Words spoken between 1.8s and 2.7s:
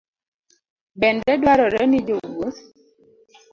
ni jowuoth